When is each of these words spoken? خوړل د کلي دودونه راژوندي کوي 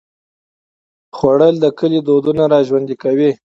خوړل 1.15 1.55
د 1.61 1.65
کلي 1.79 1.99
دودونه 2.07 2.43
راژوندي 2.53 2.95
کوي 3.03 3.31